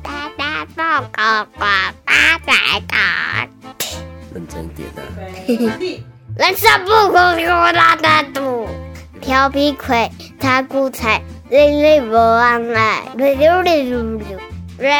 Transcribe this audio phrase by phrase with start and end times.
[0.00, 1.64] 大大报告呱
[2.04, 2.52] 大仔
[2.86, 3.48] 大，
[4.32, 5.02] 认真一点啊！
[6.38, 8.68] 人生不苦苦大大度，
[9.20, 14.38] 调皮鬼他骨彩，累累不忘爱，溜溜溜溜溜，
[14.78, 14.96] 人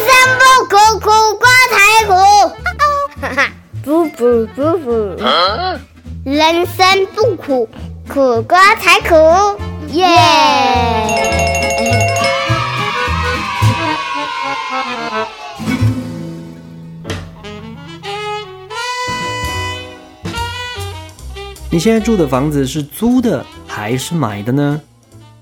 [0.00, 0.08] 生
[0.38, 1.76] 不苦苦瓜才
[2.06, 2.12] 苦，
[3.20, 3.52] 哈哈，
[3.84, 4.90] 不不不不，
[6.24, 7.68] 人生不苦
[8.08, 9.14] 苦瓜才苦，
[9.94, 10.06] 耶！
[21.70, 24.80] 你现在住的房子是租的还是买的呢？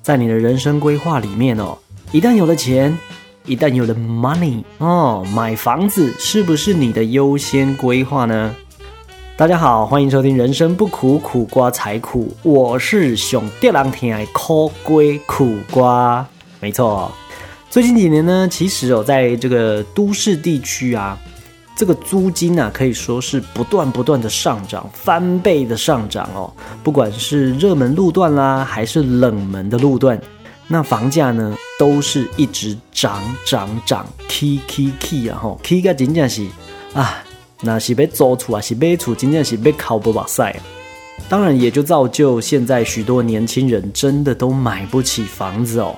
[0.03, 1.77] 在你的人生规划里面哦，
[2.11, 2.97] 一旦有了钱，
[3.45, 8.55] 一旦有了 money 哦，买房子是不是你的优先规划呢？
[9.43, 16.25] 大家好，欢迎收听《人生不苦苦瓜才苦》，我是熊电狼天爱苦龟苦瓜，
[16.61, 17.11] 没错。
[17.69, 21.19] 最近几年呢，其实哦，在这个都市地区啊，
[21.75, 26.49] 这个租金啊，可以说是不断不断的上涨，翻倍的上涨哦。
[26.85, 30.17] 不管是热门路段啦，还是冷门的路段，
[30.69, 36.47] 那房价呢，都是一直涨涨涨，K K K 啊吼，K 个真正是
[36.95, 37.25] 啊，
[37.63, 40.55] 那是被租出啊，是被出，真正是被靠不把塞。
[41.29, 45.97] 当然，也就造就现在许多年轻人真的都买不起房子哦。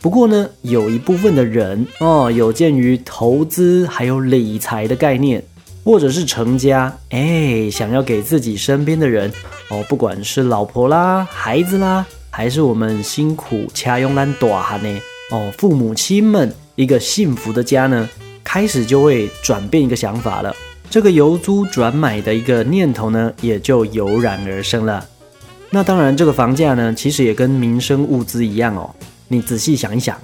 [0.00, 5.42] 不过呢，有一部分的人哦，有鉴于投资还有理财的概念，
[5.84, 9.30] 或者是成家，哎，想要给自己身边的人
[9.68, 15.00] 哦，不管是老婆啦、孩子啦，还是我们辛苦掐用烂短呢，
[15.32, 18.08] 哦，父母亲们一个幸福的家呢，
[18.42, 20.54] 开始就会转变一个想法了。
[20.90, 25.06] 这个由租转买的一个念头呢，也就油然而生了。
[25.70, 28.92] 那当然，这个房价呢，其实也跟民生物资一样哦。
[29.28, 30.18] 你仔细想一想，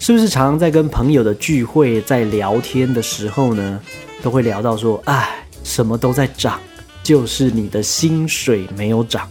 [0.00, 3.80] 是不是常常在跟朋友的聚会，在聊天的时候呢，
[4.20, 6.58] 都会聊到说，哎，什么都在涨，
[7.04, 9.30] 就是你的薪水没有涨。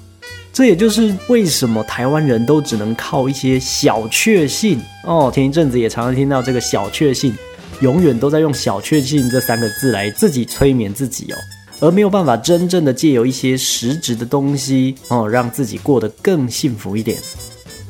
[0.53, 5.30] 这也就是为什么台湾人都只能靠一些小确幸哦。
[5.36, 7.36] 前一阵子也常常听到这个小确幸，
[7.82, 11.36] 永远都在用小确幸这三个字来自己催眠自己哦，
[11.80, 17.18] 而没有办法真正的借由一些实质的东西哦，让自己过得更幸福一点。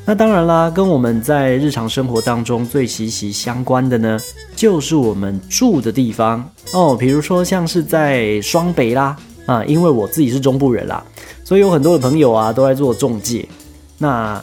[0.04, 4.18] 那当然啦，跟我们在日常生活当中最息息相关的呢，
[4.56, 6.96] 就是我们住的地方哦。
[6.98, 11.04] 比如说像是在双北啦，啊，因为我自己是中部人啦，
[11.44, 13.46] 所以有很多的朋友啊都在做中介。
[13.98, 14.42] 那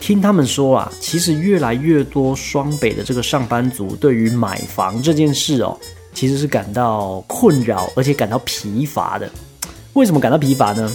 [0.00, 5.76] 听他们说啊，其实越来越多双北的这个上班族对于买房这件事哦，
[6.14, 9.28] 其实是感到困扰，而且感到疲乏的。
[9.94, 10.90] 为什么感到疲乏呢？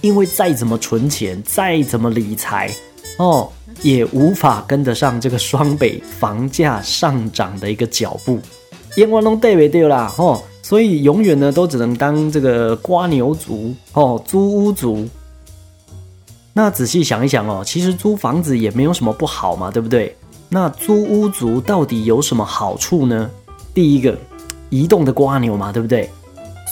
[0.00, 2.70] 因为再怎么存钱，再怎么理财。
[3.18, 3.50] 哦，
[3.82, 8.38] 也无法跟得上这个双北房价上涨的一个脚步，
[8.96, 10.12] 眼光都对不对啦？
[10.18, 15.08] 哦，所以永远呢都只能当这个瓜牛族哦，租屋族。
[16.60, 20.16] 那仔细想一想哦，其实租房子也没有什么不好嘛，对不对？
[20.48, 23.30] 那租屋族到底有什么好处呢？
[23.72, 24.18] 第一个，
[24.68, 26.10] 移动的瓜牛嘛，对不对？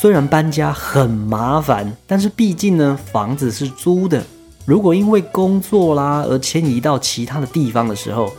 [0.02, 4.20] 虽然搬家很麻烦，但是毕竟呢，房子是租的。
[4.64, 8.32] 如果因为工作啦而迁移到其他的地方的时候，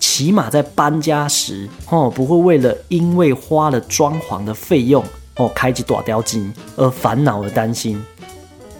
[0.00, 5.04] 起码在搬家时哦，不会为了因为花了装潢的费用
[5.36, 8.02] 哦，开启大雕金而烦恼而担心。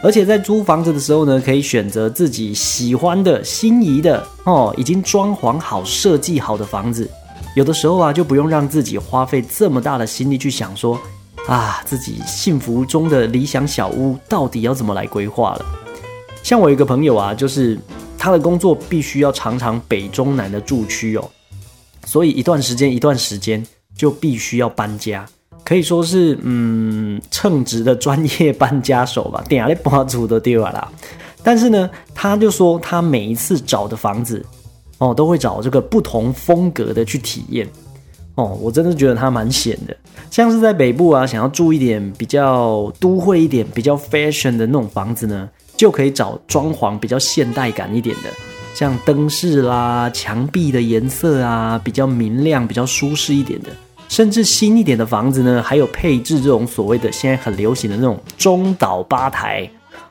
[0.05, 7.11] 而且在租房子的时候呢，可以选择自己喜欢的心仪的哦，已经装潢好、设计好的房子。
[7.57, 11.01] 有的时候啊，就不用让自己花费这么大的心力去想说
[11.49, 15.65] 啊，自己幸福中的理想小屋到底要怎么来规划了。
[16.43, 17.79] 像我一个朋友啊，就是
[18.19, 21.31] 他的工作必须要常常北中南的住区哦，
[22.05, 23.67] 所以一段时间一段时间
[23.97, 25.25] 就必须要搬家，
[25.65, 30.89] 可以说是嗯称职的专业搬家手吧， 点来搬出都丢啦。
[31.43, 34.45] 但是呢，他就说他每一次找的房子
[34.99, 37.69] 哦，都会找这个不同风格的去体验
[38.35, 39.97] 哦，我真的觉得他蛮闲的。
[40.31, 45.49] 像是在北部啊，想要住一点比较都会一点、比较 fashion 的那种房子呢。
[45.77, 48.31] 就可以找装潢比较现代感一点的，
[48.77, 53.71] 像灯饰啦、墙壁的颜色啊，比较明亮、比较舒适一点的。
[54.15, 59.69] 甚至新一点的房子呢，还有配置这种所谓的现在很流行的那种中岛吧台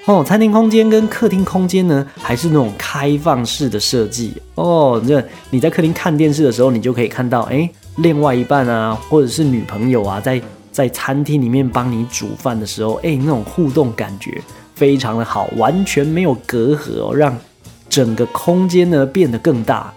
[0.07, 0.21] 哦。
[0.21, 5.01] 餐厅空间跟客厅空间呢，还是那种开放式的设计哦。
[5.07, 14.41] 这你在客厅看电视的时候，你就可以看到，哎，另外一半啊，或者是女朋友啊，在在餐厅里面帮你煮饭的时候，哎，那种互动感觉。
[14.75, 17.33] 非常的好，完全没有隔阂哦，让
[17.87, 19.93] 整个空间呢变得更大。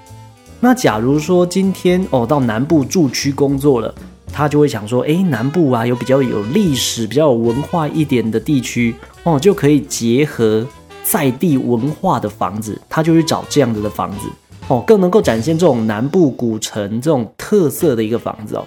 [0.61, 3.95] 那假如说今天哦到南部驻区工作了，
[4.33, 10.67] 他就会想说，诶，南部啊有比较有历史、比较有文化一点的地区哦，就可以结合
[11.05, 14.29] 在地文化的房子，他就去找这样子的房子
[14.69, 18.67] 哦，更能够展现这种南部古城这种特色的一个房子哦。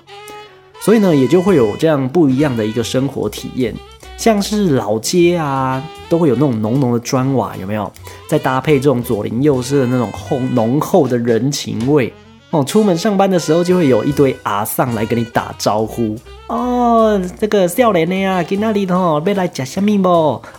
[0.81, 3.75] 所以呢，也就会有这样不一样的一个生活体验。
[4.19, 7.89] 像是老街啊，都会有那种浓浓的砖瓦，有没有？
[8.27, 12.11] 再搭配这种左邻右舍的那种厚浓厚的人情味
[12.49, 12.61] 哦。
[12.61, 16.17] 出门上班的时候，就会有一堆阿丧来跟你打招呼
[16.47, 17.19] 哦。
[17.39, 20.09] 这个少年的呀，今哪里头要来吃什么不？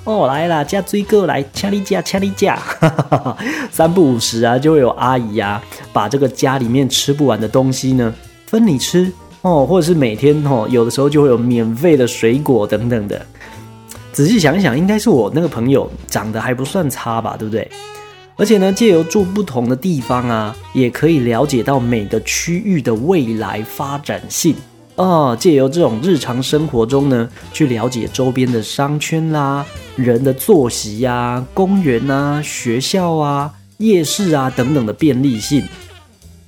[0.05, 2.59] 哦，来啦，加追哥来，请你加，请你加。
[3.71, 5.63] 三不五时啊，就会有阿姨啊，
[5.93, 8.15] 把这个家里面吃不完的东西呢，
[8.47, 13.25] 分你吃哦，或者是每天哦，有的时候就会有免费的水果等等的。
[14.13, 17.67] 仔细想一想，应该是我那个朋友长得还不算差吧，对不对？
[18.37, 24.55] 而且呢，借由住不同的地方啊，也可以了解到每个区域的未来发展性
[24.97, 25.37] 啊。
[25.37, 29.65] 借由这种日常生活中呢，去了解周边的商圈啦、
[29.97, 35.63] 人的作息呀、公园啊、学校啊、夜市啊等等的便利性，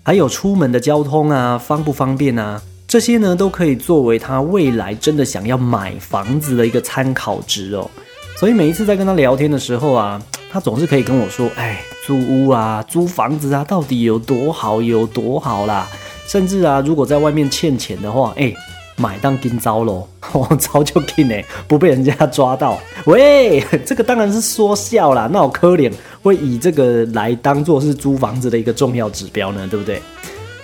[0.02, 2.60] 还有出门的交通啊，方不方便啊？
[2.92, 7.90] 这些呢，都可以作为他未来真的想要买房子的一个参考值哦。
[8.36, 15.88] 所以每一次在跟他聊天的时候啊，他总是可以跟我说：“哎，租屋啊，租房子啊，到底有多好，有多好啦！”
[16.28, 18.52] 甚至啊，如果在外面欠钱的话，哎，
[18.96, 21.34] 买当金招喽， 我早就金呢，
[21.66, 22.78] 不被人家抓到。
[23.06, 25.90] 喂，这个当然是说笑啦，那我可怜
[26.22, 30.02] 会以这个来当做是租房子的一个重要指标呢，对不对？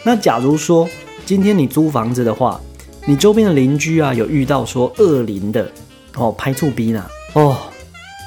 [0.03, 0.87] 那假如说。
[1.29, 2.59] 今天你租房子的话，
[3.05, 5.71] 你周边的邻居啊，有遇到说恶灵的
[6.17, 7.05] 哦，拍醋逼呢
[7.35, 7.55] 哦，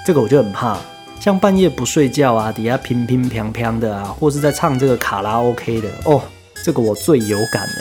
[0.05, 0.77] 这个我就很怕。
[1.19, 6.21] 像半夜不睡觉啊，底下乒乒乓乓的啊，或是在唱这个卡拉 OK 的哦，
[6.63, 7.75] 这个我最有感了。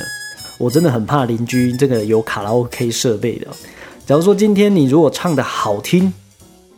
[0.58, 3.46] 我真的很怕邻居这个有卡拉 OK 设备的。
[4.06, 6.10] 假如说今天你如果唱的好听，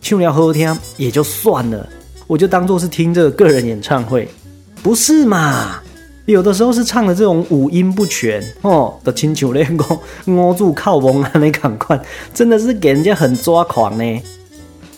[0.00, 1.88] 唱了好听也就算了，
[2.26, 4.28] 我就当做是听这个个人演唱会，
[4.82, 5.80] 不是嘛？
[6.26, 12.00] 有的时候是唱的这种五音不全哦的请求练功，摸住靠蒙啊那赶快，
[12.32, 14.22] 真的是给人家很抓狂呢。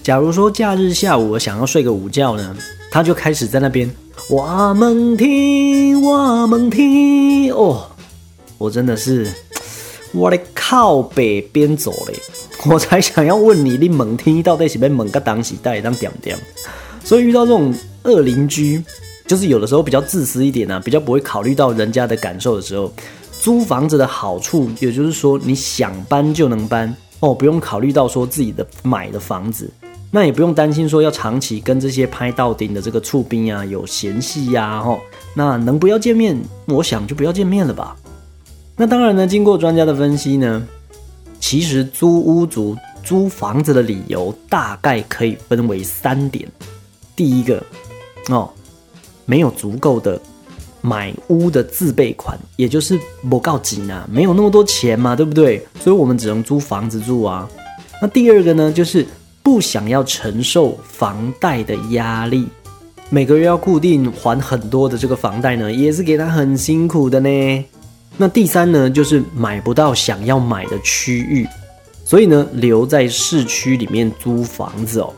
[0.03, 2.55] 假如说假日下午我想要睡个午觉呢，
[2.91, 3.91] 他就开始在那边
[4.29, 7.87] 我们听我们听哦，
[8.59, 9.27] 我真的是
[10.13, 12.15] 我的靠北边走嘞，
[12.67, 16.37] 我才想要问你，你猛听到底是被猛个当时带当点点，
[17.03, 18.85] 所以遇到这种恶邻居。
[19.27, 22.93] 就是有的时候比较自私一点呢，比较不会考虑到人家的感受的时候，
[23.41, 29.71] 租房子的好处，也就是说你想搬就能搬哦，不用考虑到说自己的买的房子，
[30.11, 35.01] 那也不用担心说要长期跟这些拍到顶的这个处兵啊有嫌隙呀，吼，
[35.35, 37.97] 那能不要见面，我想就不要见面了吧。
[38.77, 40.67] 那当然呢，经过专家的分析呢，
[41.41, 46.47] 其实租屋族租房子的理由大概可以分为三点，
[47.17, 47.63] 第一个
[48.29, 48.51] 哦。
[49.27, 50.21] 没有足够的
[50.81, 52.99] 买屋的自备款，也就是
[53.31, 55.67] 不告急啊，没有那么多钱嘛，对不对？
[55.81, 57.49] 所以我们只能租房子住啊。
[58.03, 59.07] 那第二个呢，就是
[59.43, 62.47] 不想要承受房贷的压力，
[63.09, 67.65] 每个月要固定还很多的这个房贷呢，也是给他很辛苦的呢。
[68.17, 71.47] 那第三呢，就是买不到想要买的区域，
[72.05, 75.13] 所以呢，留在市区里面租房子哦。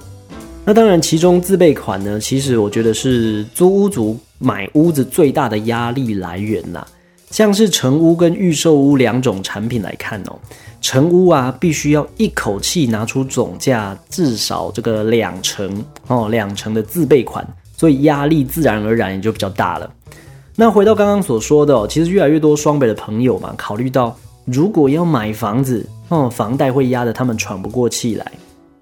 [0.68, 6.84] 那当然，其中自备款呢，其实我觉得是租屋族买屋子最大的压力来源呐。
[7.30, 10.36] 像是成屋跟预售屋两种产品来看哦，
[10.80, 17.46] 成屋啊，必须要一口气拿出总价至少这个两成哦，两成的自备款，
[17.76, 19.88] 所以压力自然而然也就比较大了。
[20.56, 28.32] 那回到刚刚所说的哦，其实越来越多双北的朋友嘛，考虑到如果要买房子哦，房贷会压得他们喘不过气来。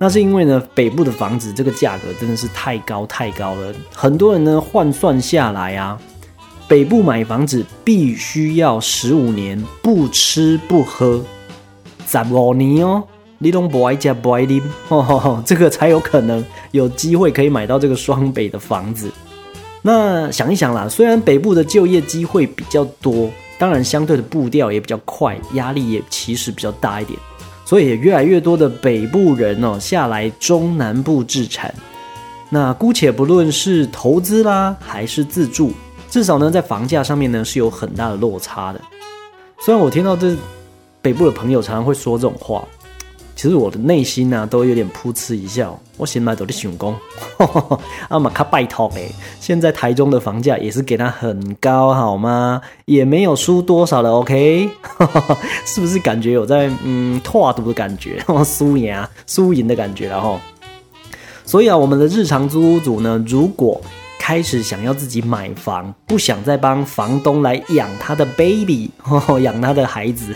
[0.05, 5.99] 那是因为呢，北部的房子这个价格真的是太高太高了，很多人呢换算下来啊，
[6.69, 11.25] 北部买房子必须要十五年不吃不喝，
[12.07, 13.03] 十五年哦，
[13.39, 14.61] 你都不爱吃不爱啉，
[15.43, 19.11] 这个才有可能有机会可以买到这个双北的房子。
[19.81, 27.19] 那想一想啦，虽然北部的就业机会比较多，当然相对的步调也比较快，压力也其实比较大一点。
[27.65, 31.75] 所以也越来越多的北部人哦下来中南部置产，
[32.51, 35.73] 那姑且不论是投资啦还是自住，
[36.11, 38.81] 至少呢在房价上面呢是有很大的落差的。
[39.61, 40.37] 虽然我听到这
[41.01, 42.67] 北部的朋友常常会说这种话，
[43.37, 45.79] 其实我的内心呢、都有点噗嗤一笑。
[45.97, 46.95] 我心里都在想讲，
[48.09, 52.61] 啊嘛卡拜托诶，现在台中的房价也是给他很高，好吗？
[52.87, 54.69] 也没有输多少了，OK？
[55.65, 60.41] 是不是感觉有在嗯拓赌的感觉， 输赢啊输赢的感觉，然后，
[61.47, 63.81] 所以啊，我们的日常租屋族呢，如果
[64.19, 68.91] 开始想要自己买房，不想再帮房东来养他的 baby，
[69.43, 70.35] 养他的孩子，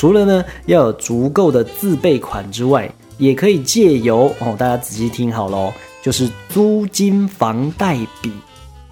[0.00, 8.32] 除了呢要有足够的自备款之外，也可以借由哦，大家仔细听好喽，就是租金房贷比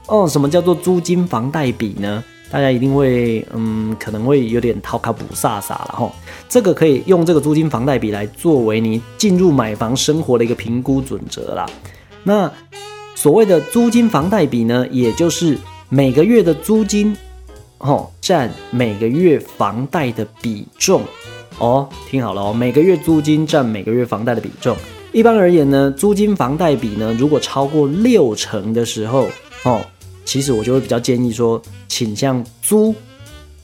[0.09, 0.29] 哦。
[0.29, 2.23] 什么叫做租金房贷比呢？
[2.51, 6.13] 大家一定会嗯，可能会有点掏卡补飒飒了哈。
[6.47, 11.65] 这个可以用这个租金房贷比来作为你进入买房生活的一个评估准则啦。
[12.23, 12.53] 那
[13.15, 15.57] 所谓的租金房贷比呢，也就是
[15.89, 17.17] 每个月的租金
[17.79, 21.03] 哦占每个月房贷的比重。
[21.59, 24.77] 哦，听好了哦，每个月租金占每个月房贷的比重。
[25.13, 29.27] 一般而言呢，租金房贷比呢，如果超过六成的时候，
[29.65, 29.81] 哦，
[30.25, 32.95] 其实我就会比较建议说，倾向租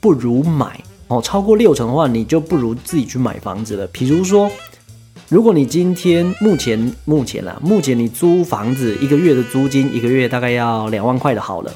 [0.00, 0.80] 不如买。
[1.06, 3.86] 哦，超过六成的话，你就不如自己去买房子了。
[3.88, 4.50] 比如说，
[5.28, 11.72] 如果你今天目前目前啦，目前你租房子一个月的租金一个月大概要两万块的，好了，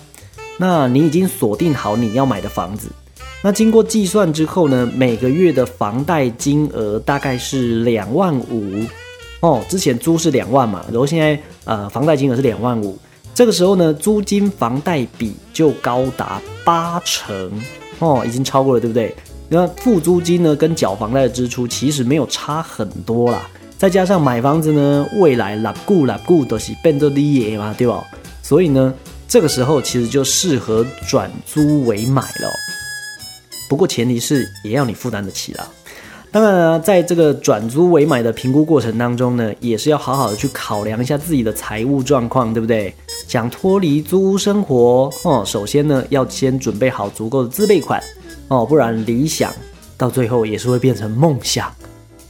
[0.58, 2.88] 那你已经锁定好你要买的房子。
[3.42, 8.84] 那经过计算之后呢，每个月的房贷金额大概是两万五
[9.40, 9.62] 哦。
[9.68, 12.98] 之前租是两万嘛，然后现在呃房贷金额是两万五，
[13.32, 17.50] 这个时候呢，租金房贷比就高达八成
[18.00, 19.14] 哦，已经超过了，对不对？
[19.48, 23.48] 那付租金呢，跟缴房贷的支出其实没有差很多啦。
[23.78, 28.04] 再加上买房子呢，未来拉固拉固都是变做利耶嘛，对吧？
[28.42, 28.92] 所以呢，
[29.28, 32.50] 这个时候其实就适合转租为买了。
[33.68, 35.68] 不过前提是也要你负担得起啦。
[36.30, 42.94] 当然呢，在这个转租为买的评估过程当中呢，也是要好好的去考量一下自己的财务状况，对不对？
[43.26, 48.02] 想脱离租屋生活哦，首先呢要先准备好足够的自备款
[48.48, 49.52] 哦，不然理想
[49.96, 51.70] 到最后也是会变成梦想，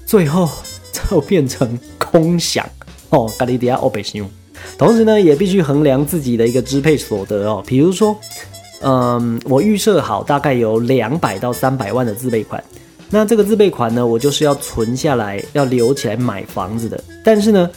[0.06, 0.48] 最后
[1.10, 2.68] 就变成空想
[3.10, 3.28] 哦。
[3.38, 4.20] 咖喱底下欧北西
[4.76, 8.16] 同时呢，也必须衡量自己的一个支配所得哦，比如说。
[8.80, 12.62] 嗯，我预设好大概有两百到三百万的自备款，
[13.10, 17.02] 那这个自备款呢，我就是要存下来，要留起来买房子的。
[17.24, 17.68] 但是呢，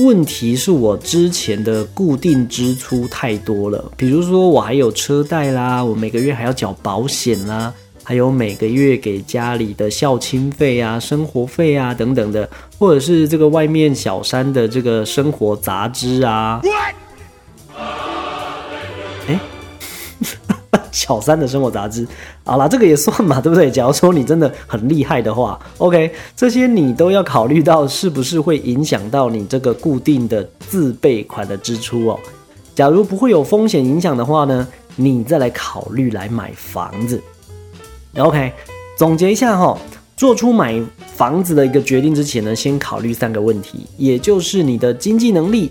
[0.00, 7.72] 问题是我之前的固定支出太多了，比如说我还有车贷啦，我每个月还要缴保险啦，
[8.10, 16.60] 还有每个月给家里的孝亲费啊、生活费啊等等的，或者是这个外面小三的这个生活杂志啊。
[20.90, 22.04] 小三的生活杂志，
[22.42, 23.70] 好啦，这个也算嘛，对不对？
[23.70, 32.18] 假如说你真的很厉害的话，OK，这些你都要考虑到是不是会影响到你这个固定的自备款的支出哦。
[32.74, 37.22] 假如不会有风险影响的话呢，你再来考虑来买房子。
[38.16, 38.52] OK，
[38.96, 39.78] 总结一下哈，
[40.16, 40.80] 做出买
[41.14, 45.70] 房子的一个决定之前呢，先考虑三个问题，也就是你的经济能力，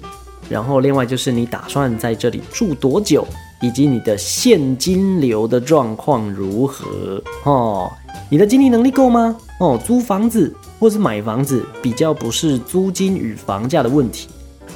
[0.49, 3.25] 然后另外就是你打算在这里住多久。
[3.61, 7.21] 以及你的现金流的状况如何？
[7.43, 7.91] 哦，
[8.29, 9.35] 你的经济能力够吗？
[9.59, 14.29] 哦，租房子或是买房子，比较不是租金与房价的问题，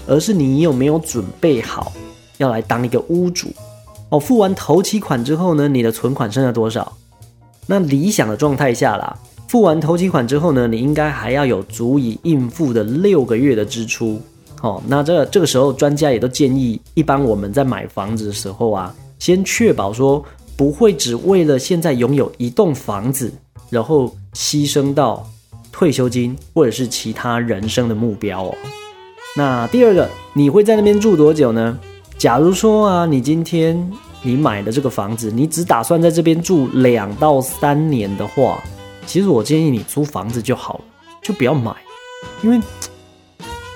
[0.06, 1.94] 而是你有没有准备好
[2.40, 3.48] 要来当一个屋主？
[4.10, 6.92] 哦，付完头期款之后呢，你的存款剩下多少？
[7.66, 9.18] 那理想的状态下啦，
[9.48, 14.22] 付完头期款之后呢，你应该还要有足以应付的六个月的支出。
[14.62, 20.24] 哦，那这这个时候，专家也都建议，一般我们在买房子的时候啊，先确保说
[20.56, 23.32] 不会只为了现在拥有一栋房子，
[23.70, 25.28] 然后牺牲到
[25.72, 28.56] 退休金或者是其他人生的目标哦。
[29.36, 31.78] 那第二个，你会在那边住多久呢？
[32.18, 33.92] 假如说啊，你今天
[34.24, 38.64] 你买的这个房子，你只打算在这边住两到三年的话，
[39.06, 40.84] 其实我建议你租房子就好了，
[41.22, 41.76] 就不要买，
[42.42, 42.60] 因为。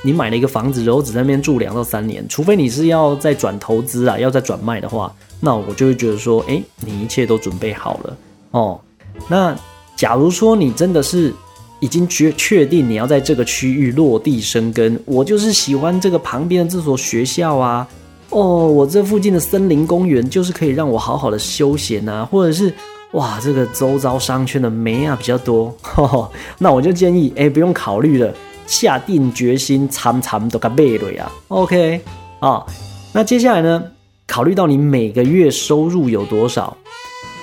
[0.03, 8.17] 你买了一个房子，然后只在那边住两到三年，除非你是要再转投资啊，要再转卖的话，那我就会觉得说，哎，你一切都准备好了
[8.51, 8.79] 哦。
[9.27, 9.53] 那
[9.97, 11.33] 假如说你真的是
[11.81, 17.85] 已经确确定你要在这个区域落地生根，我就是喜欢这个旁边的这所学校啊，
[18.29, 22.73] 哦，我这附近的森林公园就是可以让我好好的休闲啊，或者是
[23.11, 25.73] 哇，这个周遭商圈的煤啊比较多，
[26.59, 28.33] 那我就建议，哎，不用考虑了。
[28.67, 31.31] 下定决心，惨惨都给买了呀。
[31.47, 32.01] OK
[32.39, 32.65] 啊，
[33.13, 33.81] 那接下来呢？
[34.27, 36.75] 考虑到你每个月收入有多少？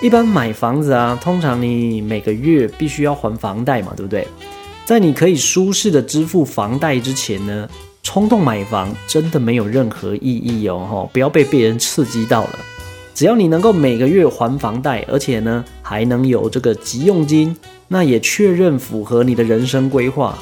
[0.03, 4.29] 一般买房子啊，通常你每个月必须要还房贷嘛，对不对？
[4.85, 7.67] 在你可以舒适的支付房贷之前呢，
[8.05, 12.59] 冲动买房真的没有任何意义哦，吼，不要被别人刺激到了。
[13.15, 17.57] 只要你能够每个月还房贷，而且呢还能有这个急用金，
[17.89, 20.39] 那也确认符合你的人生规划，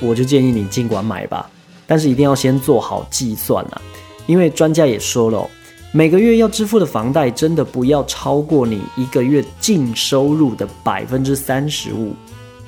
[0.00, 1.48] 我就建议你尽管买吧。
[1.86, 3.80] 但是一定要先做好计算啊，
[4.26, 5.46] 因为专家也说了，
[5.92, 12.14] 每个月要支付的房贷真的不要超过你一个月净收入的百分之三十五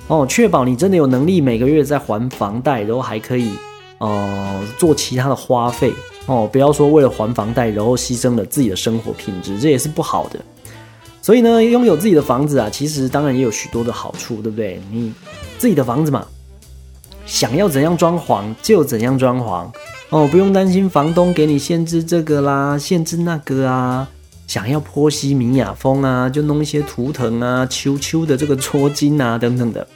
[0.09, 3.51] 哦，确保你真的有能力每个月在还房贷，然后还可以
[4.07, 5.93] 呃做其他的花费。
[6.27, 10.41] 哦，不要说为了还房贷，然后牺牲了自己的生活品质，这也是不好的。
[11.21, 14.81] 所以呢，拥有自己的房子啊，其实当然也有许多的好处，对不对？
[14.91, 15.13] 你
[15.59, 16.27] 自己的房子嘛，
[17.27, 19.67] 想要怎样装潢就怎样装潢
[20.09, 24.09] 哦，不用担心房东给你限制这个啦，限制那个啊。
[24.47, 29.87] 想要波西米亚风啊，就弄一些图腾啊、秋秋的这个搓金啊等等的。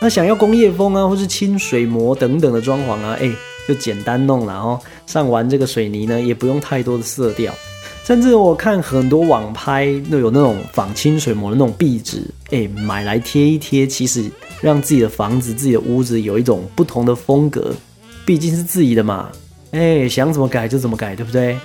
[0.00, 3.30] 那想要工业风啊，或是清水膜等等的装潢啊，哎。
[3.68, 7.54] 就简单弄了哦，上完这个水泥呢，也不用太多的色调，
[8.02, 14.24] 甚至我看很多网拍都有那种仿清水膜的那种壁纸，哎，买来贴一贴，其实
[14.62, 17.74] 让自己的房子、自己的屋子有一种不同的风格，
[18.24, 19.30] 毕竟是自己的嘛，
[19.72, 21.58] 哎，想怎么改就怎么改，对不对？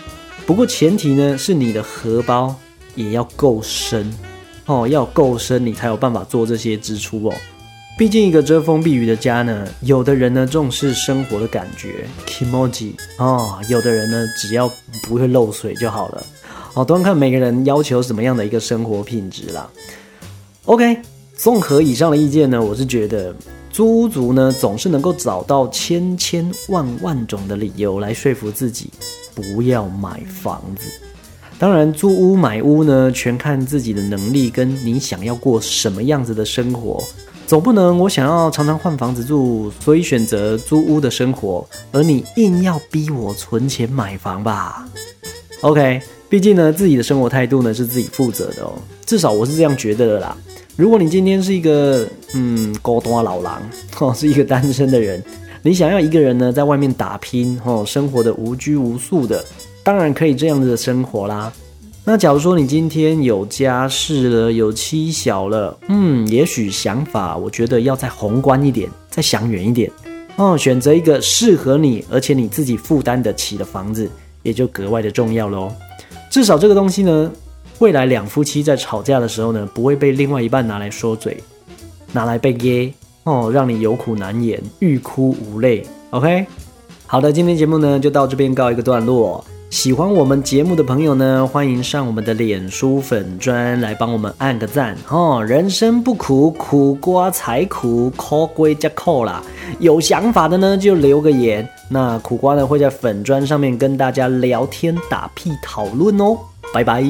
[0.45, 2.53] 不过前提呢，是你的荷包
[2.95, 4.13] 也要够深
[4.65, 7.33] 哦，要够深，你才有办法做这些支出哦。
[7.95, 14.67] 毕竟一个遮风避雨的家呢，有的人呢重视生活的感觉，kimoji 哦，有的人呢只要
[15.03, 16.25] 不会漏水就好了，
[16.73, 19.69] 哦，端看每个人要求什么样的一个生活品质啦。
[20.65, 20.97] OK，
[21.35, 23.33] 综合以上的意见呢，我是觉得
[23.69, 28.89] 租屋族呢总是能够找到千千万万种的理由来说服自己
[29.35, 30.89] 不要买房子。
[31.59, 37.01] 当然，租屋买屋呢，全看自己的能力跟你想要过什么样子的生活。
[37.53, 44.89] 总不能我想要常常换房子住，所以选择租屋的生活，而你硬要逼我存钱买房吧
[45.61, 48.73] ？OK，毕竟呢，自己的生活态度呢是自己负责的哦，
[49.05, 50.35] 至少我是这样觉得的啦。
[50.75, 53.61] 如果你今天是一个嗯高端老狼
[53.99, 55.23] 哦，是一个单身的人，
[55.61, 59.45] 你想要一个人呢在外面打拼哦，生活的无拘无束的，
[59.83, 61.53] 当然可以这样子的生活啦。
[62.05, 69.89] 那假如说你今天有家室了，有妻小了，嗯，也许想法我觉得要再宏观一点，再想远一点，
[70.35, 74.09] 哦，选择一个适合你，而且你自己负担得起的房子，
[74.41, 75.71] 也就格外的重要喽。
[76.29, 77.31] 至少这个东西呢，
[77.79, 81.41] 未来两夫妻在吵架的时候呢，不会被另外一半拿来说嘴，
[82.11, 85.81] 拿来被噎哦，让你有苦难言，欲哭无泪。
[86.09, 86.45] OK，
[87.07, 89.41] 好的，今天节目呢就到这边告一个段落。
[89.73, 95.43] 喜欢我们节目的朋友呢，欢迎上我们的脸书粉砖来帮我们按个赞哦。
[95.43, 99.41] 人生不苦，苦瓜才苦，苦归加苦啦。
[99.79, 101.67] 有想法的呢，就留个言。
[101.89, 106.37] 那苦瓜呢，会在粉砖上面跟大家聊天、打屁、讨论哦。
[106.71, 107.03] 拜拜。